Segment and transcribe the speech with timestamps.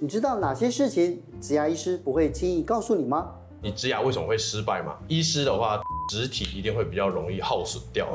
[0.00, 3.32] 你知道哪些事情植牙医师不会轻易告诉你吗？
[3.60, 4.94] 你植牙为什么会失败吗？
[5.08, 8.06] 医师的话， 植体一定会比较容易耗损掉，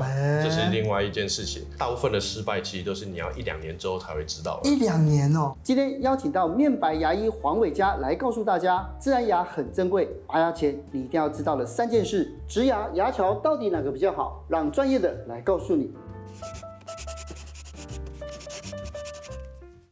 [0.42, 1.64] 这是另外一件事情。
[1.78, 4.62] 大部分的失败其实都是你要一两年之后才会知道。
[4.64, 5.54] 一两年哦。
[5.62, 12.34] 今天邀请到面白牙医黄伟嘉来告诉大家，自然牙很珍贵，拔牙前你一定要知道的三件事。
[12.48, 14.42] 植牙牙桥到底哪个比较好？
[14.48, 15.92] 让专业的来告诉你。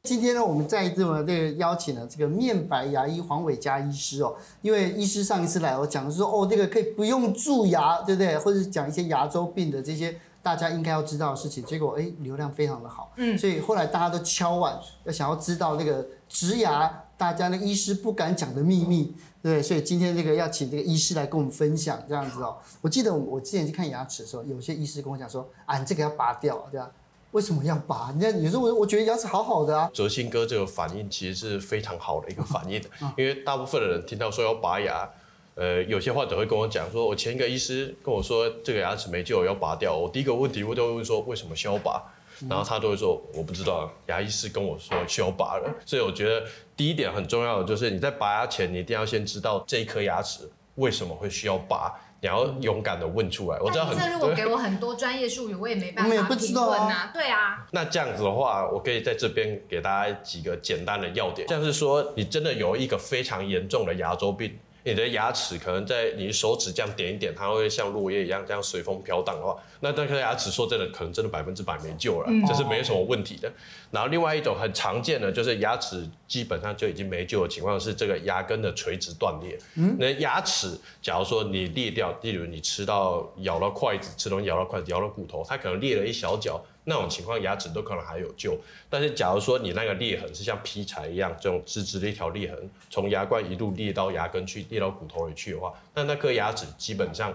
[0.03, 8.35] 今天呢，我们再一次呢，这个邀请了这个面白牙医黄伟嘉医师哦，因为医师上一次来，我讲的是说哦，这个可以不用蛀牙，对不对？
[8.39, 19.13] 或者讲一些牙周病的这些大家应该要知道的事情，结果哎，流量非常的好，嗯，所以后来大家都敲碗，要想要知道那个植牙，大家的医师不敢讲的秘密，
[19.43, 22.57] 对，所以今天这个要请这个医师来跟我们分享这样子哦。
[22.81, 26.89] 我记得我我之前去看牙齿的时候，有些医师跟我讲说啊，你这个要拔掉，对吧？
[27.31, 28.11] 为什么要拔？
[28.13, 29.89] 你看，有时候我我觉得牙齿好好的啊。
[29.93, 32.81] 哲新哥这个反应其实是非常好的一个反应，
[33.17, 35.09] 因为大部分的人听到说要拔牙，
[35.55, 39.95] 呃，有些患者会跟我讲说，我前一个医师跟我说这个牙齿没救，要拔掉。
[39.95, 42.03] 我第一个问题我都会问说，为什么需要拔？
[42.49, 45.73] 然后他都会说我不知道，牙医师跟我说需要拔了。
[45.85, 46.43] 所以我觉得
[46.75, 51.93] 第一点很重要的就是你在拔牙前，你一定要先知道这一颗牙齿为什么会需要拔。
[52.21, 53.97] 你要勇敢的问出来，我知道很。
[53.97, 57.09] 这如果给我很多专业术语，我也没办法去问啊。
[57.11, 57.65] 对啊。
[57.71, 64.55] 那这样子的话，我可以在这边给大家几个简单的要点，像是说你真的有一个非常严重的牙周病。
[64.83, 73.51] 你的牙齿可能在你手指这样点一点，它会像落叶一样这样随风飘荡的话，那这颗牙齿说真的，可能真的百分之百没救了，这是没什么问题的。
[73.91, 79.57] 然后另外一种很常见的就是牙齿基本上就已经没救的情况是这个牙根的垂直断裂。
[79.99, 86.63] 那牙齿假如说你裂掉，例如你吃到咬到筷子，吃东西咬到筷子，咬到骨头，它可能裂了一小角。
[86.83, 88.57] 那种情况，牙齿都可能还有救。
[88.89, 97.33] 但是，假如说你那个裂痕是像劈柴一样，这种直直的一条裂痕，从牙冠一路裂到牙根去，裂到骨头里去的话，那那颗牙齿基本上。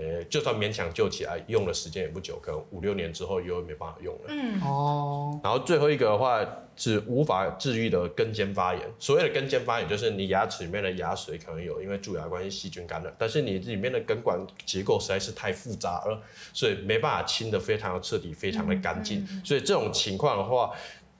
[0.00, 4.20] 呃，就算勉强救起来，用的时间也不久，可能五六年之后又没办法用了。
[4.28, 5.38] 嗯哦。
[5.44, 6.40] 然后最后一个的话
[6.74, 8.82] 是无法治愈的根尖发炎。
[8.98, 16.22] 所谓的根尖发炎，就是你牙齿里面的牙髓可能有因为蛀牙关系细菌感染，但是你里面的根管结构实在是太复杂了，
[16.54, 19.26] 所以没办法清的非常的彻底，非常的干净。
[19.44, 20.70] 所以这种情况的话，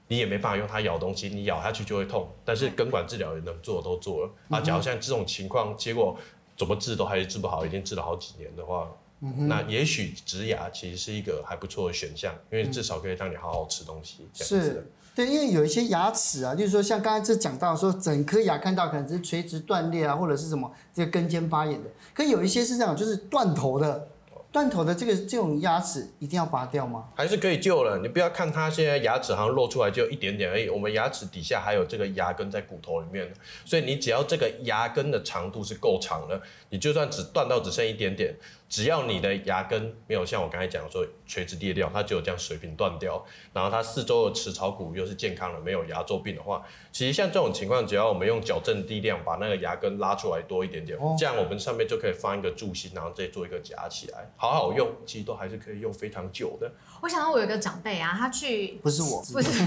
[0.08, 2.30] 你也没办法用它咬东西，你咬下去就会痛。
[2.46, 4.30] 但是根管治疗也能做都做了。
[4.48, 6.16] 啊，假如像这种情况，结果。
[6.60, 8.86] 怎么治都还是治不好，已经治了好几年的话，
[9.22, 14.28] 嗯、那也许植牙其实是一个还不错的选项，因为至少可以让你好好吃东西。
[14.34, 24.06] 是，对，因为有一些牙齿啊，就是说像刚才这讲到说，整颗牙看到可能是垂直断裂啊，或者是什么这个根尖发炎的，可有一些是这样，就是断头的。
[24.52, 27.04] 断头的这个这种牙齿一定要拔掉吗？
[27.14, 27.98] 还是可以救了？
[27.98, 33.32] 你不要看它现在牙齿好像露出来就一点点而已，我们牙齿底下还有这个牙根在骨头里面，
[33.64, 36.40] 所以你只要这个牙根的长度是够长的，
[36.70, 38.34] 你就算只断到只剩一点点。
[38.70, 43.22] 只要你的牙根没有像我刚才讲说垂直裂掉，它只有这样水平断掉，
[43.52, 56.70] 然后它四周的齿槽骨又是健康的，没有牙周病的话，其实像这种情况，只要我们用矫正力量把那个牙根拉出来多一点点，哦、这样我们上面就可以放一个柱心，然后再做一个夹起来，好好用，其实都还是可以用非常久的。
[57.00, 59.66] 我想到我有一个长辈啊，他去不是我，不是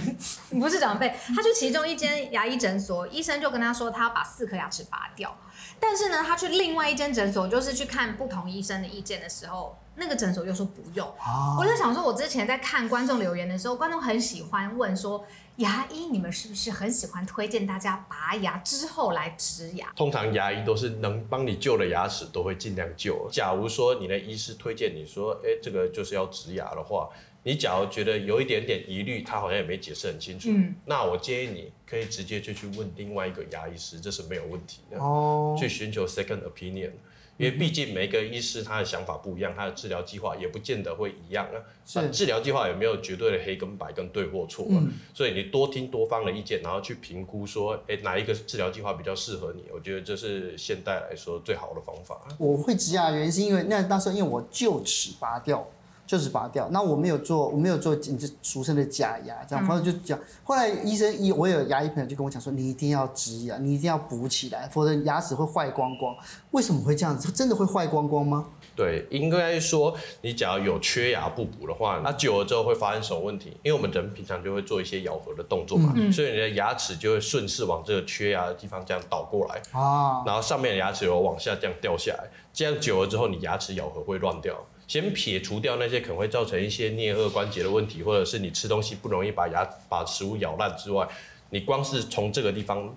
[0.49, 5.37] 不是长辈，他去其中一间牙医诊所，医生就跟他说他要把四颗牙齿拔掉。
[5.79, 11.07] 但是呢，他去另外一间诊所，就是去看不同医生的意见的时候，那个诊所又说不用。
[11.07, 15.25] 哦、我就想说，我之前在看观众留言的时候，观众很喜欢问说，
[15.57, 19.91] 牙医你们是不是很喜欢推荐大家拔牙之后来植牙？
[19.95, 23.27] 通常牙医都是能帮你救的牙齿都会尽量救。
[23.31, 27.09] 假如说你的医师推荐你说，哎，这个就是要植牙的话。
[27.45, 34.97] 你假如觉得有一点点疑虑，他好像也没解释很清楚，嗯、那我建议你可以直接就去问另外一个牙医师，这是没有问题的。
[34.97, 36.91] 哦，去寻求 second opinion，
[37.37, 41.57] 因为毕竟每个医师他的想法不一样，他的治疗计划也不见得会一样啊。
[41.85, 44.77] 是治疗计划有没有绝对的黑跟白跟对或错啊？
[44.77, 49.65] 嗯、所以你多听多方的意见，然后去评估说，哎、欸，哪一个治疗计划比较适合你？
[49.73, 52.21] 我觉得这是现代来说最好的方法。
[52.37, 55.67] 我会植牙原因是因为那那时因为我臼齿拔掉。
[56.13, 60.19] 就是拔掉，那我没有做，我没有做，你这俗称的假牙，这样，反正就讲。
[60.43, 66.15] 后来医生一，我有牙医朋友就跟我讲说，你一定要植牙，你一定要补起来，否则牙齿会坏光光。
[66.51, 67.31] 为什么会这样子？
[67.31, 68.45] 真的会坏光光吗？
[68.75, 73.57] 对，应该说你只要有缺牙不补的话，那久了之后会发生什么问题？
[73.63, 84.55] 因为我们人平常就会做一些咬合的动作嘛，嗯嗯，所以你的牙齿就会顺势往这个缺牙的地方这样倒过来啊，然后上面的牙齿有往下这样掉下来，这样久了之后，你牙齿咬合会乱掉。
[84.93, 91.09] 先撇除掉那些可能会造成一些颞颌关节的问题，或者是你吃东西不容易把牙把食物咬烂之外，
[91.49, 92.95] 你光是从这个地方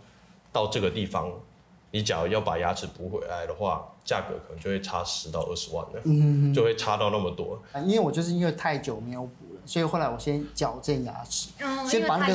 [0.52, 1.32] 到这个地方，
[1.92, 7.62] 你假如要把牙齿补回来的话，价格可能就会差十到二十万了，嗯，就会差到那么多。
[7.86, 12.34] 因为我就是因为太久没有补了，所以后来我先矫正牙齿，嗯，先把那个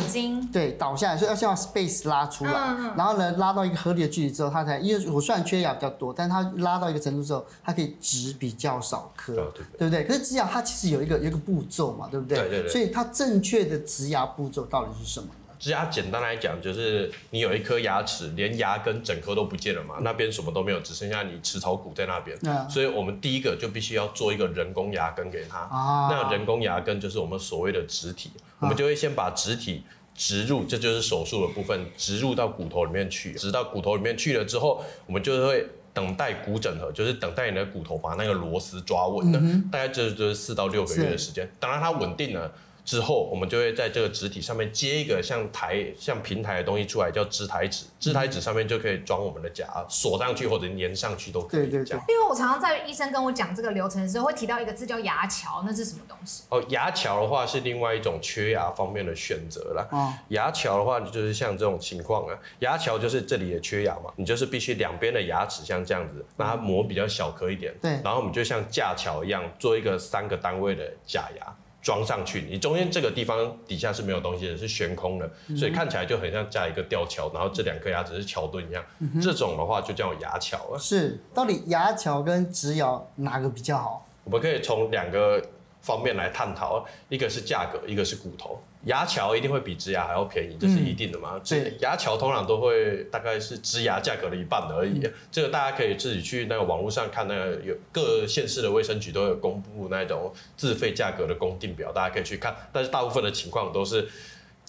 [0.52, 10.04] 对倒下来，所以要先把 space 拉出来，嗯、然后呢拉到一个合理的距离之后，它才因为我虽然缺牙比较多，但是它拉到一个程度之后，它可以植比较少颗，对，对，对不对？
[10.04, 12.38] 可是植牙它其实有一个有一个步骤嘛，对不对？
[12.38, 12.70] 对对对。
[12.70, 15.28] 所以它正确的植牙步骤到底是什么？
[15.62, 22.36] 植牙简单来讲，就是你有一颗牙齿，连牙根整颗都不见了嘛，那边什么都没有，只剩下你齿槽骨在那边。
[22.42, 25.60] 嗯、所以我们第一个就必须要做一个人工牙根给它。
[25.60, 29.84] 啊、那人工牙根就是我们所谓的植体，啊、我们就会先把植体
[30.16, 33.32] 植入，这就是手术的部分，植入到骨头里面去。
[33.34, 41.48] 植到骨头里面去了之后，我们就会等待骨整合，就是等待你的骨头把那个螺丝抓稳了，嗯、大概这就是四到六个月的时间。
[41.60, 42.52] 当然它稳定了。
[42.92, 47.86] 之后，我们就会在这个植体上面接一个像台、像平台的东西出来，叫植台纸。
[47.98, 51.70] 植台纸上面就可以装我们的假，锁上去或者粘上去都可以。
[51.70, 51.98] 对对对。
[52.10, 56.44] 因为我常常在医生跟我讲这个流程的时候，会提到一个字叫牙桥，那是什么东西？
[56.50, 59.88] 哦，牙桥的话是另外一种缺牙方面的选择啦。
[59.92, 60.14] 哦。
[60.28, 67.74] 牙桥的话，就是像这种情况啊，牙桥就是这里也缺牙嘛，你就是必须两边的牙齿像这样子，把它磨比较小颗一点。
[67.82, 67.92] 对。
[68.04, 71.56] 然后我们就像架桥一样，做一个三个单位的假牙。
[71.82, 78.84] 装上去，你中间这个地方底下是没有东西的，是悬空的，所以看起来就很像架一个吊桥，然后这两颗牙只是桥墩一样。
[79.22, 80.80] 这种的话就叫牙桥了。
[80.80, 84.06] 是，到底牙桥跟植牙哪个比较好？
[84.24, 85.44] 我们可以从两个
[85.82, 88.62] 方面来探讨，一个是价格，一个是骨头。
[88.86, 91.34] 牙桥一定会比植牙还要便宜，这是一定的嘛？
[91.36, 95.00] 嗯、对，牙桥通常都会大概是植牙价格的一半而已。
[95.04, 102.56] 嗯、这个大家可以自己去那个网络上看，那个有各县市的卫生局都有公布那种自费价格的公定表，大家可以去看。
[102.72, 104.10] 但是大部分的情况都是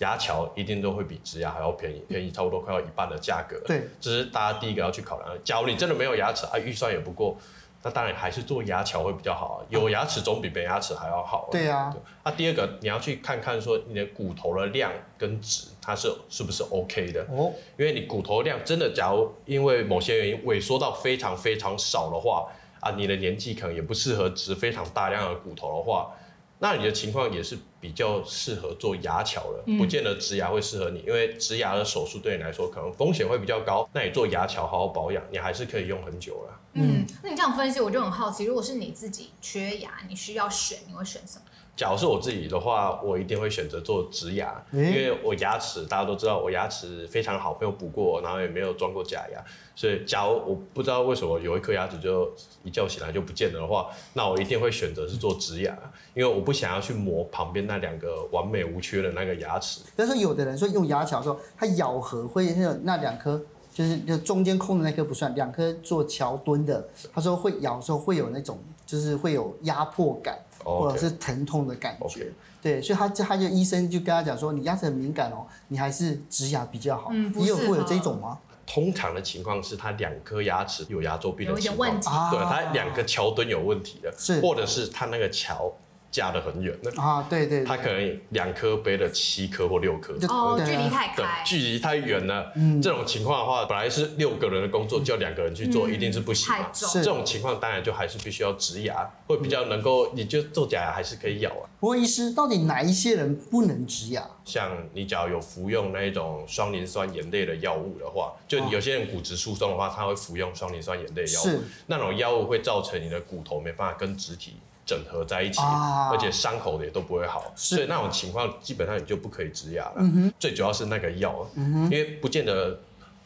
[0.00, 3.58] 牙桥一定都会比植牙还要便宜，便宜差不多快要一半的价格。
[3.66, 5.38] 对，这是大家第一个要去考量的。
[5.38, 7.38] 假如你真的没有牙齿啊，预算也不够。
[7.82, 11.48] 那当然还是做牙桥会比较好，有牙齿总比没牙齿还要好。
[11.50, 11.92] 对呀。
[12.24, 22.46] 那第二个你要去看看说你的骨头的量跟质它是是不是 OK 的哦，因为你骨头量真的假如因为某些原因萎缩到非常非常少的话
[22.80, 26.12] 啊，你的年纪可能也不适合植非常大量的骨头的话。
[26.62, 33.88] 那你的情况也是比较适合做牙桥了，不见得植牙会适合你，因为植牙的手术对你来说可能风险会比较高。
[33.92, 36.60] 那你做牙桥好好保养，你还是可以用很久了。
[36.74, 41.44] 嗯，那你这样分析，我就很好奇，如果是你自己缺牙，你需要选，你会选什么？
[41.74, 49.42] 假如是我自己的话，我一定会选择做植牙，因为我牙齿大家都知道，我牙齿非常好，没有补过，然后也没有装过假牙，
[49.74, 52.30] 所以假如我不知道为什么有一颗牙齿就
[52.62, 55.76] 一觉醒来就不见了的话，那我一定会选择是做植牙，
[56.12, 59.80] 因为我不想要去磨旁边那两个完美无缺的那个牙齿。
[59.96, 63.40] 但是有的人说用牙桥的时候，他咬合会那那两颗，
[63.72, 70.38] 就是就中间空的那颗不算，两颗做桥墩的，他说会咬的时候会有那种，就是会有压迫感。
[70.64, 72.28] 或者是疼痛的感觉，Okay.
[72.62, 77.10] 对，所以他他就医生就跟他讲说，你牙齿很敏感哦，你还是植牙比较好。
[77.12, 78.38] 嗯，你有会有这种吗？
[78.66, 85.72] 通常的情况是他两颗牙齿有牙周病的情况，有点问题，对，他两个桥墩有问题的，是，或者是他那个桥。
[86.12, 92.52] 架得很远的啊，对对，它可能两颗背了七颗或六颗，哦，距离太开，距离太远了。
[92.54, 96.52] 嗯，这种情况的话，本来是六个人的工作，叫两个人去做，一定是不行。
[96.52, 101.64] 太重，这种情况当然就还是必须要植牙，会比较能够，你就做假牙还是可以咬啊。
[101.80, 104.22] 不过医师，到底哪一些人不能植牙？
[104.44, 114.56] 像你只要有服用那一种双磷酸盐类的药物的话，就有些人骨质疏松的话，他会服用双磷酸盐类药物，那种药物会造成你的骨头没办法跟植体。
[114.92, 119.94] 整合在一起，啊、而且伤口的也都不会好，所以那种情况基本上你就不可以植牙了。
[120.00, 122.78] 嗯、最主要是那个药，嗯、因为不见得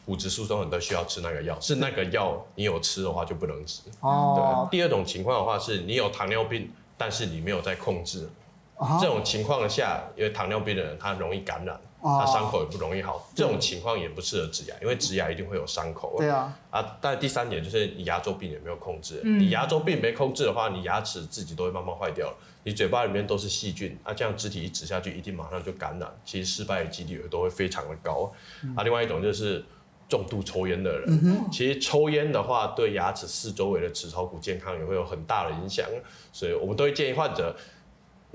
[0.05, 3.81] 骨质疏松很多需要吃那个药，是那个药你有吃的话就不能植。
[3.99, 4.77] 哦，对。
[4.77, 8.29] 第二种情况的话是你有糖尿病，但是你没有在控制，
[8.77, 11.77] 哦、这种情况下，因为糖尿病的人他容易感染。
[11.99, 16.15] 它伤口也不容易好，这种情况也不适合植牙，因为植牙一定会有伤口。
[16.17, 22.31] 对啊，啊，但第三点就是你牙周病也没有控制，你牙周病没控制的话，你牙齿自己都会慢慢坏掉，
[22.63, 28.31] 你嘴巴里面都是细菌，啊，这样肢体一植下去，一定马上就感染，其实失败的几率都会非常的高。
[28.75, 29.65] 啊，另外一种就是
[30.07, 35.85] 重度抽烟的人，其实抽烟的话对牙齿四周围的齿槽骨健康也会有很大的影响，
[36.31, 37.55] 所以我们都会建议患者。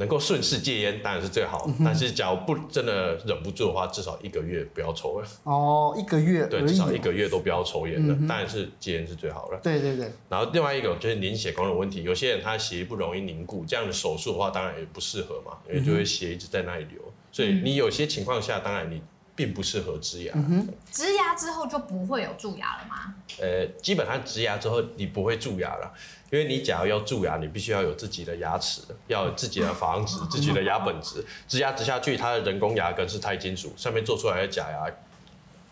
[0.02, 5.28] 能够顺势戒烟当然是最好，嗯、但是假如不真的忍不住的话，至少一个月不要抽了。
[5.44, 9.56] 哦，一个月，对，至少一个月都不要抽烟的，嗯、当然是戒烟是最好的。
[9.62, 10.10] 对对对。
[10.28, 17.00] 然后另外一个就是凝血功能问题，有些人他血液不容易凝固，这样的手术的话当然也不适合嘛，因为就会血一直在那里流。
[17.06, 19.00] 嗯、所以你有些情况下，当然你
[19.34, 20.34] 并不适合植牙。
[20.90, 23.14] 植牙之后就不会有蛀牙了吗？
[23.40, 25.92] 呃，基本上植牙之后你不会蛀牙了，
[26.30, 31.24] 因为你假如要蛀牙，你必须要有自己的牙齿，要有自己的珐琅质、自己的牙本质。
[31.48, 34.86] 植牙植下去，它的人工牙根是钛金属，上面做出来的假牙。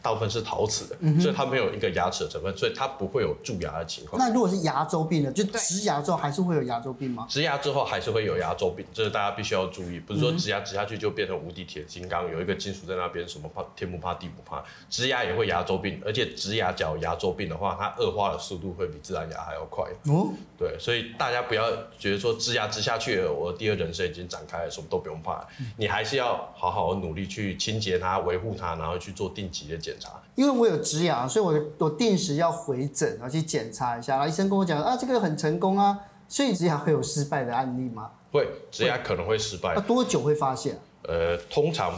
[0.02, 4.18] 大部分是陶瓷的，嗯、所以它没有一个牙齿的成分，所以它不会有蛀牙的情况。
[4.18, 5.32] 那如果是牙周病呢？
[5.32, 7.26] 就植牙之后还是会有牙周病吗？
[7.28, 10.00] 植牙之后还是会有牙周病，这是大家必须要注意。
[10.00, 14.62] 不是说植牙植下去就变成无敌铁金刚，有一个金属在那边，什么怕天不怕地不怕。
[14.88, 19.84] 植牙也会牙周病，而且植牙角牙周病的话，它恶化的速度会比自然牙还要快。
[20.06, 25.46] 哦，对，所以大家不要觉得说植牙植下去了，我的第二人生已经展开了，什么都不用怕。
[25.76, 30.20] 你还是要好好努力去清洁它、维护它，然后去做定期的检查。
[30.34, 34.14] 因为我有植牙，所以我我定时要回诊，然后去检查一下。
[34.16, 35.98] 然后医生跟我讲啊，这个很成功啊。
[36.28, 38.10] 所以植牙会有失败的案例吗？
[38.30, 39.74] 会，植牙可能会失败。
[39.74, 40.78] 那多久会发现？
[41.02, 41.92] 呃，通常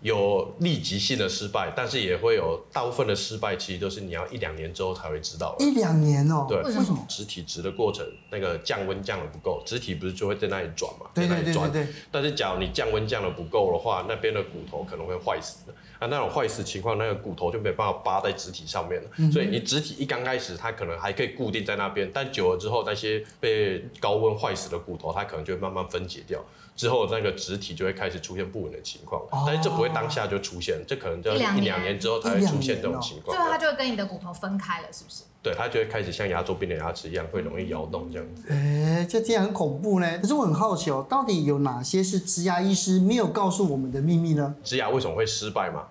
[0.00, 5.54] 有立即性的失败，但是也会有大部分的失败，其实都是你要一两年之后才会知道。
[5.58, 6.46] 一两年哦？
[6.48, 7.04] 对，为什么？
[7.08, 11.06] 植体植的过程，那个降温降的不够，植体不是就会在那里转嘛？
[11.14, 11.88] 对对对对对。
[12.10, 15.74] 但是假如你降温降的不够的话，那边的骨头可能会坏死的。
[15.98, 19.10] 啊，那种坏死情况，那个骨头就没办法扒在植体上面了。
[19.18, 26.42] 嗯、所以你植体一刚开始，它可能还可以固定在那边，但久了之后，那些被高温坏死的骨头，它可能就会慢慢分解掉。
[26.76, 29.22] 之后那个植体就会开始出现不稳的情况。
[29.30, 33.36] 哦、但是这不会当下就出现，这可能就要一两年之后才会出现这种情况。
[33.36, 35.24] 最后它就会跟你的骨头分开了，是不是？
[35.42, 38.44] 对，它就会开始像牙周病的牙齿一样，会容易摇动这样子。
[38.50, 40.18] 哎，这听起来很恐怖呢。
[40.18, 44.54] 可是我很好奇哦，到底有哪些是植牙医师没有告诉我们的秘密呢？
[44.62, 45.86] 植牙为什么会失败嘛？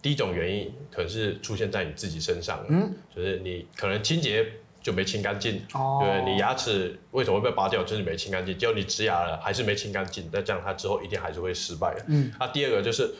[0.00, 4.44] 第一种原因可能是出现在你自己身上，嗯，就是你可能清洁
[4.82, 13.14] 就没清干净，哦，对，你牙齿为什么会被拔掉，就是你没清干净，结果你植牙了还是没清干净，那这样它之后一定还是会失败的，嗯，那第二个就是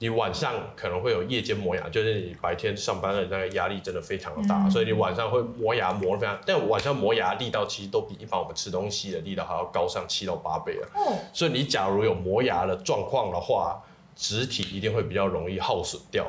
[0.00, 13.80] 你晚上可能会有夜间磨牙，就是你白天上班的那个压力真的非常的大，嗯，所以你晚上会磨牙磨得非常，但晚上磨牙力道其实都比一般我们吃东西的力道还要高上七到八倍了，哦，所以你假如有磨牙的状况的话。
[14.16, 16.26] 植体一定会比较容易耗损掉，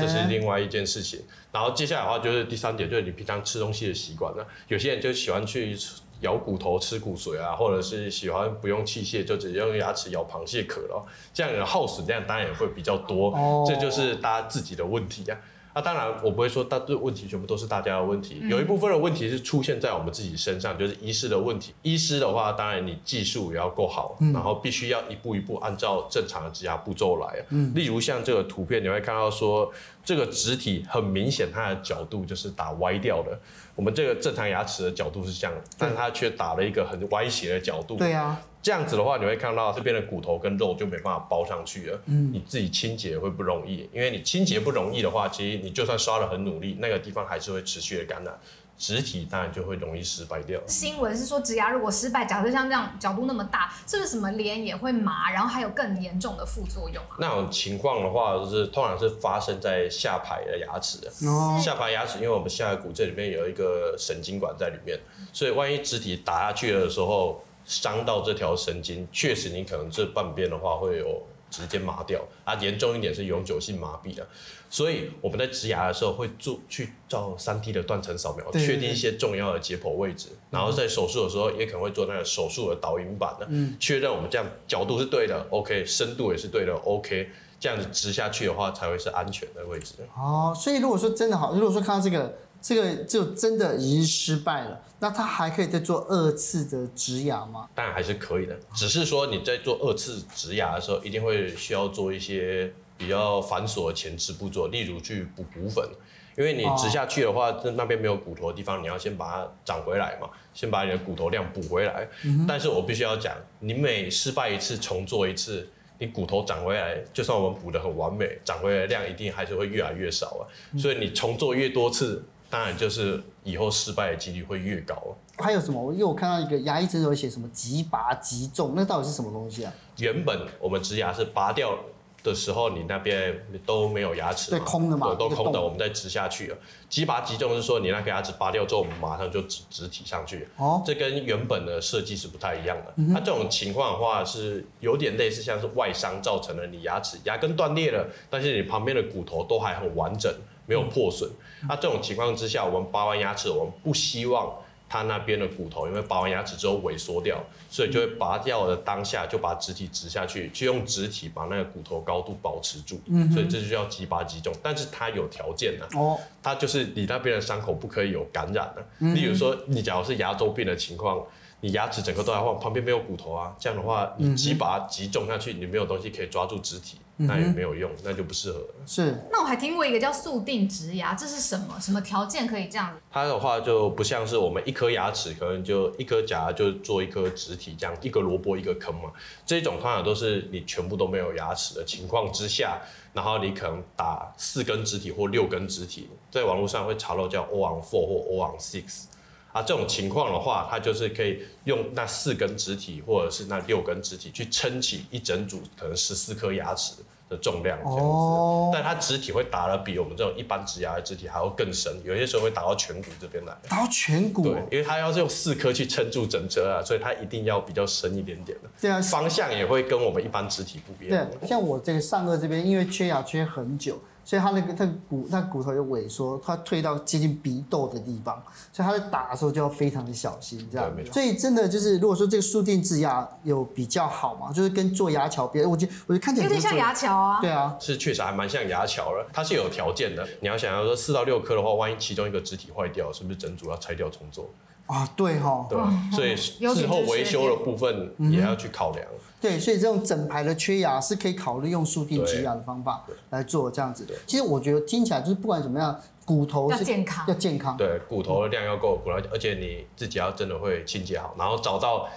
[0.00, 1.20] 这是另外一件事情。
[1.52, 4.46] 然后接下来的话就是第三点，就是你平常吃东西的习惯了。
[4.68, 5.76] 有些人就喜欢去
[6.20, 13.64] 咬骨头吃骨髓啊，或者是喜欢不用器械就直接用牙齿咬螃蟹壳了，这样的耗损量当然也会比较多。
[13.66, 15.38] 这就是大家自己的问题啊。
[15.78, 21.72] 那、啊、当然，我不会说大这问题全部都是大家的问题，有一部分的问题是出现在我们自己身上，就是医师的问题。
[21.82, 27.44] 医师的话，当然你技术也要够好，然后必须要一步一步按照正常的植牙步骤来。
[27.76, 29.72] 例如像这个图片，你会看到说，
[30.04, 33.38] 这个植体很明显它的角度就是打歪掉的。
[33.76, 37.94] 我们这个正常牙齿的角度是这样，但是它却打了一个很歪斜的角度。
[37.94, 38.40] 对啊。
[38.60, 42.00] 这样子的话，你会看到这边的骨头跟肉就没办法包上去了。
[42.06, 48.38] 嗯，你自己清洁也会不容易，因为你清洁不容易的话，其实你就算刷得很努力，那个地方还是会持续的感染，
[48.76, 50.60] 植体当然就会容易失败掉。
[50.66, 57.16] 新闻是说植牙如果失败，假设像这样角度那么大，是不是什么脸也会麻，然后还有更严重的副作用啊？
[57.20, 61.08] 那种情况的话，就是通常是发生在下排的牙齿的。
[61.28, 64.98] 哦，下排牙齿，因为我们下颌骨这里面有一个神经管在里面，
[65.32, 67.40] 所以万一植体打下去的时候。
[67.68, 74.26] 伤到这条神经，确实你可能这半边的话会有直接麻掉，啊，严重一点是永久性麻痹的。
[74.70, 83.46] 所以我们在植牙的时候会做去照三 D 的断层扫描，确定一些重要的解剖位置，然后在手术的时候也可能会做那个手术的导引板的，
[83.78, 87.28] 确认我们这样角度是对的，OK，深度也是对的，OK，
[87.60, 89.94] 这样子植下去的话才会是安全的位置。
[90.16, 92.34] 哦，所以如果说真的好，如果说看到这个。
[92.60, 97.68] 这个就真的已经失败了，那他还可以再做二次的植牙吗？
[97.74, 105.88] 当然还是可以的，只是说你在做二次植牙的时候，一定会需要做一些比较繁琐的前置步骤，例如去补骨粉，
[106.36, 112.08] 因为你植下去的话，那、哦、那边没有骨头的地方，你要先把它长回来嘛，先把你的骨头量补回来。
[112.24, 120.42] 嗯、但是我必须要讲，你每失败一次，重做一次，你骨头长回来，就算我们补的很完美，长回来的量一定还是会越来越少啊。
[120.72, 122.24] 嗯、所以你重做越多次。
[122.50, 124.96] 当然，就是以后失败的几率会越高。
[125.36, 125.92] 还有什么？
[125.92, 129.72] 因为我看到一个牙医诊所写什么“即拔即种”，那到底是什么东西啊？
[129.98, 131.78] 原本我们植牙是拔掉
[132.22, 136.56] 的时候，你那边都没有牙齿，对，空的嘛，都空的，我们再植下去了。
[136.88, 140.48] 即拔即种是说，你那个牙齿拔掉之后，我们马上就植植体上去。
[140.56, 142.94] 哦，这跟原本的设计是不太一样的。
[143.12, 150.34] 它这种情况的话，是有点类似，像是外伤造成了你牙齿牙根断裂了，但是你旁边的骨头都还很完整。
[150.66, 151.30] 没有破损，
[151.66, 154.54] 那、啊、这种情况之下，我们拔完牙齿，我们不希望
[154.88, 163.00] 它那边的骨头因为拔完牙齿之后萎缩掉，所以就会拔掉的当下就把植体植下去，就用植体把那个骨头高度保持住。
[163.06, 165.98] 嗯，所以这就叫即拔即种，但是它有条件的。
[165.98, 168.86] 哦，它就是你那边的伤口不可以有感染的。
[169.00, 171.24] 嗯，例如说你假如是牙周病的情况。
[171.60, 178.64] 你牙齿整个都在换，旁边没有骨头啊，这样的话，你即拔即种下去，你没有东西可以抓住植体，嗯、那也没有用，那就不适合。
[178.86, 179.28] 是。
[179.32, 181.78] 那我还听过一个叫速定植牙，这是什么？
[181.80, 183.00] 什么条件可以这样子？
[183.10, 189.10] 它的话就不像是我们一颗牙齿，可能就一颗假牙就做一颗植体，这样一个萝卜一个坑嘛。
[189.44, 192.80] 这种通常都是你全部都没有牙齿的情况之下，
[193.12, 199.06] 然后你可能打四根植体或六根植体，在网络上会查到叫 all on four 或 all on six。
[199.52, 206.94] 啊，这种情况的话，它就是可以用那四根肢体或者是那六根肢体去撑起一整组可能十四颗牙齿
[207.30, 208.02] 的重量这样子。
[208.02, 208.70] 哦。
[208.72, 213.56] 但它肢体会打得比我们这种一般植牙的肢体还要更深，有些时候会打到颧骨这边来。
[213.68, 214.42] 打到颧骨？
[214.42, 218.68] 对，因为它要是用四颗去撑住整车啊，所以它一定要比较深一点点的。
[218.80, 219.00] 对啊。
[219.00, 221.26] 方向也会跟我们一般肢体不一样。
[221.40, 223.98] 对，像我这个上颚这边，因为缺牙缺很久。
[224.28, 228.36] 所以他那个他骨那骨头有萎缩，他退到接近鼻窦的地方，
[228.70, 230.92] 所以他在打的时候就要非常的小心，这样。
[231.10, 237.40] 所以真的就是，如果说这个速定植牙有比较好嘛，就是跟做牙桥比，我觉得我觉得看起来有点像牙桥啊。
[237.40, 240.28] 对啊，是确实还蛮像牙桥了，它是有条件的。
[240.42, 244.50] 你要想要说四到六颗的话，万一其中一个植体坏掉，是不是整组要拆掉重做？
[244.88, 245.66] 啊，对哈。
[245.70, 245.78] 对，
[246.10, 249.06] 所以事后维修的部分也要去考量。
[249.40, 254.12] 对，所以这种整排的缺牙是可以考虑用速定植牙的方法来做这样子的。
[254.26, 257.76] 其实我觉得听起来就是不管怎么样，骨头是要健康，要健康。
[257.76, 262.08] 对，骨头的量要够，骨头而且你自己要真的会清洁好，然后找到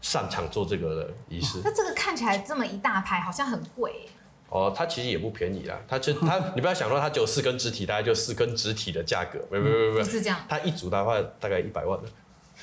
[0.00, 1.58] 擅长做这个的医师。
[1.64, 4.08] 那这个看起来这么一大排，好像很贵。
[4.50, 5.78] 哦，它其实也不便宜啦。
[5.86, 10.38] 它就 它，你不要想说它只有四根肢体，大概就四根肢体的价格，没没没没，是这样。
[10.48, 11.98] 它一组的话大概一百万。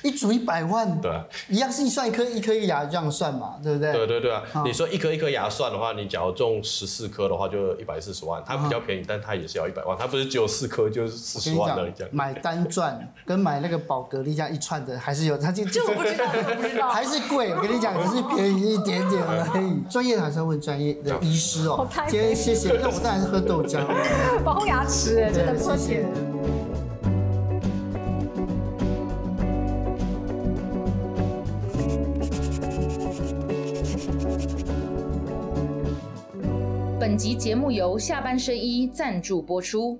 [0.06, 3.92] 一组一百万，对啊，一样是一算一颗一颗牙这样算嘛，对不对？
[3.92, 12.10] 对对对啊，你说一颗一颗牙算的话，你假如种十四颗的话，就一百四十万，它比较便宜，但它也是要一百万，它不是只有四颗就是四十万的这样。
[12.12, 17.52] 买单钻跟买那个宝格丽这样一串的还是有，它就就我不知道，我不知道，还是贵。
[17.54, 19.82] 我跟你讲，只是便宜一点点而已。
[19.90, 21.86] 专业还是要问专业的医师哦。
[22.08, 23.84] 今天谢谢，那我当然是喝豆浆，
[24.44, 26.35] 保护牙齿哎，真的谢谢。
[37.16, 39.98] 本集节目由下半身衣赞助播出。